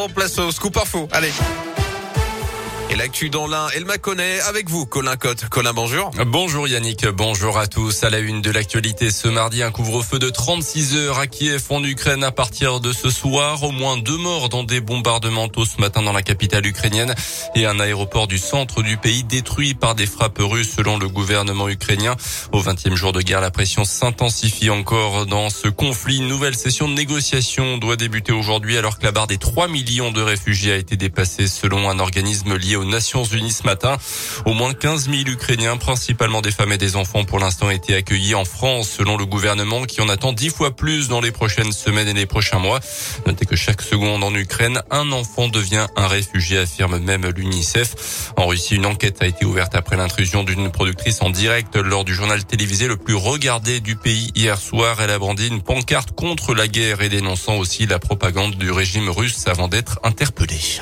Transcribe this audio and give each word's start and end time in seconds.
En 0.00 0.08
place 0.08 0.38
au 0.38 0.52
scoop 0.52 0.76
info. 0.76 1.08
Allez. 1.10 1.32
Et 2.90 2.96
l'actu 2.96 3.28
dans 3.28 3.46
l'un, 3.46 3.66
elle 3.76 3.84
m'a 3.84 3.98
connaît 3.98 4.40
avec 4.48 4.70
vous, 4.70 4.86
Colin 4.86 5.16
Cotte. 5.16 5.46
Colin, 5.50 5.74
bonjour. 5.74 6.10
Bonjour 6.26 6.66
Yannick, 6.66 7.06
bonjour 7.08 7.58
à 7.58 7.66
tous. 7.66 8.02
À 8.02 8.08
la 8.08 8.18
une 8.18 8.40
de 8.40 8.50
l'actualité 8.50 9.10
ce 9.10 9.28
mardi, 9.28 9.62
un 9.62 9.70
couvre-feu 9.70 10.18
de 10.18 10.30
36 10.30 10.96
heures 10.96 11.18
à 11.18 11.26
Kiev 11.26 11.64
en 11.68 11.84
Ukraine 11.84 12.24
à 12.24 12.30
partir 12.30 12.80
de 12.80 12.94
ce 12.94 13.10
soir. 13.10 13.62
Au 13.62 13.72
moins 13.72 13.98
deux 13.98 14.16
morts 14.16 14.48
dans 14.48 14.64
des 14.64 14.80
bombardements 14.80 15.48
tôt 15.48 15.66
ce 15.66 15.78
matin 15.82 16.00
dans 16.00 16.14
la 16.14 16.22
capitale 16.22 16.66
ukrainienne 16.66 17.14
et 17.54 17.66
un 17.66 17.78
aéroport 17.78 18.26
du 18.26 18.38
centre 18.38 18.82
du 18.82 18.96
pays 18.96 19.22
détruit 19.22 19.74
par 19.74 19.94
des 19.94 20.06
frappes 20.06 20.38
russes 20.40 20.72
selon 20.74 20.96
le 20.98 21.08
gouvernement 21.08 21.68
ukrainien. 21.68 22.16
Au 22.52 22.62
20e 22.62 22.94
jour 22.94 23.12
de 23.12 23.20
guerre, 23.20 23.42
la 23.42 23.50
pression 23.50 23.84
s'intensifie 23.84 24.70
encore 24.70 25.26
dans 25.26 25.50
ce 25.50 25.68
conflit. 25.68 26.18
Une 26.18 26.28
nouvelle 26.28 26.56
session 26.56 26.88
de 26.88 26.94
négociation 26.94 27.76
doit 27.76 27.96
débuter 27.96 28.32
aujourd'hui 28.32 28.78
alors 28.78 28.98
que 28.98 29.04
la 29.04 29.12
barre 29.12 29.26
des 29.26 29.36
3 29.36 29.68
millions 29.68 30.10
de 30.10 30.22
réfugiés 30.22 30.72
a 30.72 30.76
été 30.76 30.96
dépassée 30.96 31.48
selon 31.48 31.90
un 31.90 31.98
organisme 31.98 32.56
lié 32.56 32.77
aux 32.78 32.84
Nations 32.84 33.24
Unies 33.24 33.52
ce 33.52 33.64
matin. 33.64 33.96
Au 34.46 34.54
moins 34.54 34.72
15 34.72 35.10
000 35.10 35.16
Ukrainiens, 35.26 35.76
principalement 35.76 36.40
des 36.40 36.50
femmes 36.50 36.72
et 36.72 36.78
des 36.78 36.96
enfants, 36.96 37.24
pour 37.24 37.38
l'instant 37.38 37.70
été 37.70 37.94
accueillis 37.94 38.34
en 38.34 38.44
France, 38.44 38.88
selon 38.88 39.16
le 39.16 39.26
gouvernement, 39.26 39.84
qui 39.84 40.00
en 40.00 40.08
attend 40.08 40.32
dix 40.32 40.50
fois 40.50 40.74
plus 40.74 41.08
dans 41.08 41.20
les 41.20 41.32
prochaines 41.32 41.72
semaines 41.72 42.08
et 42.08 42.14
les 42.14 42.26
prochains 42.26 42.58
mois. 42.58 42.80
Notez 43.26 43.46
que 43.46 43.56
chaque 43.56 43.82
seconde 43.82 44.24
en 44.24 44.34
Ukraine, 44.34 44.80
un 44.90 45.12
enfant 45.12 45.48
devient 45.48 45.86
un 45.96 46.06
réfugié, 46.06 46.58
affirme 46.58 46.98
même 46.98 47.26
l'UNICEF. 47.26 48.32
En 48.36 48.46
Russie, 48.46 48.76
une 48.76 48.86
enquête 48.86 49.20
a 49.20 49.26
été 49.26 49.44
ouverte 49.44 49.74
après 49.74 49.96
l'intrusion 49.96 50.44
d'une 50.44 50.70
productrice 50.70 51.20
en 51.22 51.30
direct 51.30 51.76
lors 51.76 52.04
du 52.04 52.14
journal 52.14 52.44
télévisé 52.44 52.86
le 52.86 52.96
plus 52.96 53.14
regardé 53.14 53.80
du 53.80 53.96
pays 53.96 54.30
hier 54.34 54.58
soir. 54.58 55.00
Elle 55.00 55.10
a 55.10 55.18
brandi 55.18 55.48
une 55.48 55.62
pancarte 55.62 56.12
contre 56.12 56.54
la 56.54 56.68
guerre 56.68 57.02
et 57.02 57.08
dénonçant 57.08 57.56
aussi 57.56 57.86
la 57.86 57.98
propagande 57.98 58.54
du 58.54 58.70
régime 58.70 59.08
russe 59.08 59.46
avant 59.46 59.68
d'être 59.68 59.98
interpellée. 60.02 60.80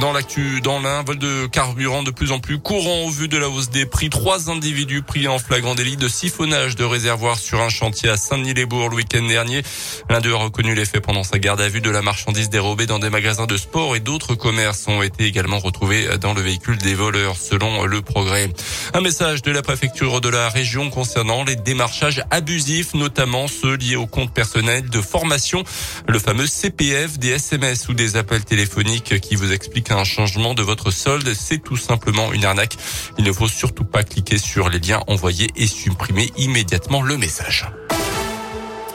Dans 0.00 0.12
l'actu, 0.12 0.60
dans 0.60 0.80
l'un, 0.80 1.04
vol 1.04 1.18
de 1.18 1.46
carburant 1.46 2.02
de 2.02 2.10
plus 2.10 2.32
en 2.32 2.40
plus 2.40 2.58
courant 2.58 3.04
au 3.04 3.10
vu 3.10 3.28
de 3.28 3.38
la 3.38 3.48
hausse 3.48 3.70
des 3.70 3.86
prix. 3.86 4.10
Trois 4.10 4.50
individus 4.50 5.02
pris 5.02 5.28
en 5.28 5.38
flagrant 5.38 5.76
délit 5.76 5.96
de 5.96 6.08
siphonnage 6.08 6.74
de 6.74 6.82
réservoirs 6.82 7.38
sur 7.38 7.60
un 7.60 7.68
chantier 7.68 8.08
à 8.08 8.16
Saint-Denis-les-Bourgs 8.16 8.90
le 8.90 8.96
week-end 8.96 9.22
dernier. 9.22 9.62
L'un 10.10 10.20
d'eux 10.20 10.34
a 10.34 10.38
reconnu 10.38 10.74
les 10.74 10.84
faits 10.84 11.04
pendant 11.04 11.22
sa 11.22 11.38
garde 11.38 11.60
à 11.60 11.68
vue 11.68 11.80
de 11.80 11.90
la 11.90 12.02
marchandise 12.02 12.50
dérobée 12.50 12.86
dans 12.86 12.98
des 12.98 13.08
magasins 13.08 13.46
de 13.46 13.56
sport 13.56 13.94
et 13.94 14.00
d'autres 14.00 14.34
commerces 14.34 14.88
ont 14.88 15.00
été 15.00 15.26
également 15.26 15.60
retrouvés 15.60 16.08
dans 16.20 16.34
le 16.34 16.42
véhicule 16.42 16.78
des 16.78 16.94
voleurs, 16.94 17.36
selon 17.36 17.84
le 17.84 18.02
progrès. 18.02 18.50
Un 18.94 19.00
message 19.00 19.42
de 19.42 19.52
la 19.52 19.62
préfecture 19.62 20.20
de 20.20 20.28
la 20.28 20.48
région 20.48 20.90
concernant 20.90 21.44
les 21.44 21.56
démarchages 21.56 22.24
abusifs, 22.32 22.94
notamment 22.94 23.46
ceux 23.46 23.76
liés 23.76 23.96
au 23.96 24.06
compte 24.06 24.34
personnel 24.34 24.90
de 24.90 25.00
formation, 25.00 25.62
le 26.08 26.18
fameux 26.18 26.48
CPF, 26.48 27.16
des 27.20 27.30
SMS 27.30 27.88
ou 27.88 27.94
des 27.94 28.16
appels 28.16 28.44
téléphoniques 28.44 29.20
qui 29.20 29.36
vous 29.36 29.52
expliquent 29.52 29.83
qu'un 29.84 30.04
changement 30.04 30.54
de 30.54 30.62
votre 30.62 30.90
solde, 30.90 31.32
c'est 31.34 31.58
tout 31.58 31.76
simplement 31.76 32.32
une 32.32 32.44
arnaque. 32.44 32.76
Il 33.18 33.24
ne 33.24 33.32
faut 33.32 33.48
surtout 33.48 33.84
pas 33.84 34.02
cliquer 34.02 34.38
sur 34.38 34.68
les 34.68 34.80
liens 34.80 35.02
envoyés 35.06 35.50
et 35.54 35.66
supprimer 35.66 36.32
immédiatement 36.36 37.02
le 37.02 37.16
message. 37.16 37.66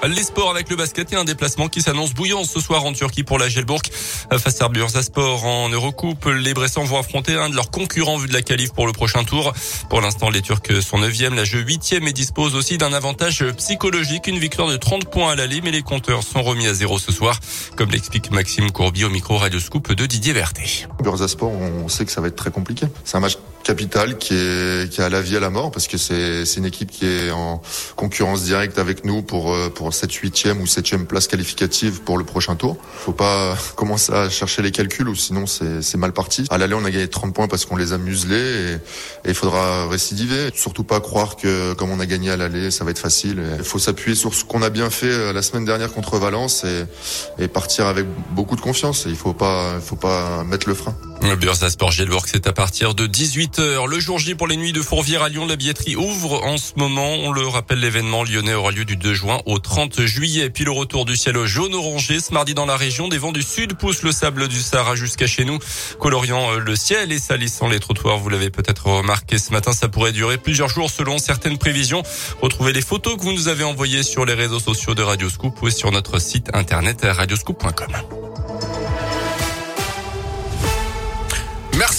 Les 0.07 0.23
sports 0.23 0.49
avec 0.49 0.69
le 0.69 0.77
basket 0.77 1.11
et 1.11 1.17
un 1.17 1.25
déplacement 1.25 1.67
qui 1.67 1.81
s'annonce 1.81 2.13
bouillant 2.13 2.45
ce 2.45 2.61
soir 2.61 2.85
en 2.85 2.93
Turquie 2.93 3.23
pour 3.23 3.37
la 3.37 3.49
Gelbourg. 3.49 3.81
Face 4.37 4.61
à 4.61 4.69
Bursaspor 4.69 5.45
en 5.45 5.67
Eurocoupe, 5.69 6.25
les 6.25 6.53
Bressans 6.53 6.85
vont 6.85 6.97
affronter 6.97 7.35
un 7.35 7.49
de 7.49 7.55
leurs 7.55 7.69
concurrents 7.69 8.17
vu 8.17 8.29
de 8.29 8.33
la 8.33 8.41
qualif 8.41 8.71
pour 8.71 8.87
le 8.87 8.93
prochain 8.93 9.25
tour. 9.25 9.53
Pour 9.89 9.99
l'instant, 9.99 10.29
les 10.29 10.41
Turcs 10.41 10.81
sont 10.81 10.99
9e, 10.99 11.35
la 11.35 11.43
jeu 11.43 11.61
8e 11.61 12.07
et 12.07 12.13
disposent 12.13 12.55
aussi 12.55 12.77
d'un 12.77 12.93
avantage 12.93 13.43
psychologique, 13.57 14.27
une 14.27 14.39
victoire 14.39 14.69
de 14.69 14.77
30 14.77 15.09
points 15.11 15.33
à 15.33 15.35
l'aller, 15.35 15.59
mais 15.61 15.71
les 15.71 15.81
compteurs 15.81 16.23
sont 16.23 16.41
remis 16.43 16.67
à 16.67 16.73
zéro 16.73 16.97
ce 16.97 17.11
soir, 17.11 17.37
comme 17.75 17.91
l'explique 17.91 18.31
Maxime 18.31 18.71
Courbier 18.71 19.03
au 19.03 19.09
micro 19.09 19.37
Radio 19.37 19.59
Scoop 19.59 19.93
de 19.93 20.05
Didier 20.05 20.31
Verté. 20.31 20.87
Bursaspor, 21.03 21.51
on 21.51 21.89
sait 21.89 22.05
que 22.05 22.11
ça 22.11 22.21
va 22.21 22.27
être 22.27 22.37
très 22.37 22.51
compliqué. 22.51 22.87
C'est 23.03 23.17
un 23.17 23.19
match 23.21 23.37
capital 23.69 24.17
qui 24.17 24.33
est 24.33 24.89
qui 24.89 24.99
a 24.99 25.09
la 25.09 25.21
vie 25.21 25.37
à 25.37 25.39
la 25.39 25.51
mort 25.51 25.69
parce 25.69 25.87
que 25.87 25.99
c'est 25.99 26.43
c'est 26.43 26.57
une 26.57 26.65
équipe 26.65 26.89
qui 26.89 27.05
est 27.05 27.29
en 27.29 27.61
concurrence 27.95 28.41
directe 28.41 28.79
avec 28.79 29.05
nous 29.05 29.21
pour 29.21 29.55
pour 29.75 29.93
cette 29.93 30.11
huitième 30.11 30.59
ou 30.59 30.65
septième 30.65 31.05
place 31.05 31.27
qualificative 31.27 32.01
pour 32.01 32.17
le 32.17 32.23
prochain 32.23 32.55
tour. 32.55 32.77
Faut 33.05 33.11
pas 33.11 33.55
commencer 33.75 34.11
à 34.11 34.27
chercher 34.27 34.63
les 34.63 34.71
calculs 34.71 35.07
ou 35.07 35.13
sinon 35.13 35.45
c'est 35.45 35.83
c'est 35.83 35.99
mal 35.99 36.13
parti. 36.13 36.45
À 36.49 36.57
l'aller 36.57 36.73
on 36.73 36.83
a 36.83 36.89
gagné 36.89 37.07
30 37.07 37.31
points 37.35 37.47
parce 37.47 37.65
qu'on 37.65 37.75
les 37.75 37.93
a 37.93 37.99
muselés 37.99 38.79
et 39.23 39.29
il 39.29 39.35
faudra 39.35 39.87
récidiver. 39.87 40.49
Surtout 40.55 40.83
pas 40.83 40.99
croire 40.99 41.35
que 41.35 41.73
comme 41.73 41.91
on 41.91 41.99
a 41.99 42.07
gagné 42.07 42.31
à 42.31 42.37
l'aller 42.37 42.71
ça 42.71 42.83
va 42.85 42.89
être 42.89 42.97
facile. 43.09 43.39
Il 43.59 43.63
faut 43.63 43.77
s'appuyer 43.77 44.15
sur 44.15 44.33
ce 44.33 44.45
qu'on 44.45 44.63
a 44.63 44.71
bien 44.71 44.89
fait 44.89 45.31
la 45.31 45.43
semaine 45.43 45.65
dernière 45.65 45.93
contre 45.93 46.17
Valence 46.17 46.63
et, 46.63 46.85
et 47.43 47.47
partir 47.47 47.85
avec 47.85 48.07
beaucoup 48.31 48.55
de 48.55 48.61
confiance. 48.61 49.05
Il 49.07 49.15
faut 49.15 49.33
pas 49.33 49.79
faut 49.79 49.95
pas 49.95 50.43
mettre 50.43 50.67
le 50.67 50.73
frein. 50.73 50.95
Le 51.21 51.35
Bursasport 51.35 51.91
Gelbourg, 51.91 52.23
c'est 52.27 52.47
à 52.47 52.53
partir 52.53 52.95
de 52.95 53.05
18h. 53.59 53.89
Le 53.89 53.99
jour 53.99 54.19
J 54.19 54.35
pour 54.35 54.47
les 54.47 54.55
nuits 54.55 54.71
de 54.71 54.81
Fourvière 54.81 55.21
à 55.23 55.29
Lyon, 55.29 55.45
la 55.45 55.55
billetterie 55.55 55.95
ouvre 55.95 56.43
en 56.45 56.57
ce 56.57 56.73
moment. 56.77 57.15
On 57.15 57.31
le 57.31 57.45
rappelle, 57.47 57.79
l'événement 57.79 58.23
lyonnais 58.23 58.53
aura 58.53 58.71
lieu 58.71 58.85
du 58.85 58.95
2 58.95 59.13
juin 59.13 59.39
au 59.45 59.59
30 59.59 60.01
juillet. 60.01 60.49
Puis 60.49 60.63
le 60.63 60.71
retour 60.71 61.05
du 61.05 61.15
ciel 61.15 61.37
jaune 61.45 61.73
orangé 61.73 62.19
ce 62.19 62.33
mardi 62.33 62.53
dans 62.53 62.65
la 62.65 62.77
région. 62.77 63.07
Des 63.07 63.17
vents 63.17 63.31
du 63.31 63.41
sud 63.41 63.73
poussent 63.73 64.03
le 64.03 64.11
sable 64.11 64.47
du 64.47 64.61
Sahara 64.61 64.95
jusqu'à 64.95 65.27
chez 65.27 65.45
nous, 65.45 65.59
coloriant 65.99 66.51
le 66.53 66.75
ciel 66.75 67.11
et 67.11 67.19
salissant 67.19 67.67
les 67.67 67.79
trottoirs. 67.79 68.17
Vous 68.17 68.29
l'avez 68.29 68.49
peut-être 68.49 68.87
remarqué 68.87 69.37
ce 69.37 69.51
matin, 69.51 69.73
ça 69.73 69.89
pourrait 69.89 70.13
durer 70.13 70.37
plusieurs 70.37 70.69
jours 70.69 70.89
selon 70.89 71.17
certaines 71.17 71.57
prévisions. 71.57 72.03
Retrouvez 72.41 72.71
les 72.71 72.81
photos 72.81 73.17
que 73.17 73.23
vous 73.23 73.33
nous 73.33 73.47
avez 73.47 73.63
envoyées 73.63 74.03
sur 74.03 74.25
les 74.25 74.33
réseaux 74.33 74.59
sociaux 74.59 74.95
de 74.95 75.01
Radioscoop 75.01 75.61
ou 75.61 75.69
sur 75.69 75.91
notre 75.91 76.19
site 76.19 76.49
internet 76.53 77.01
radioscoop.com. 77.03 78.18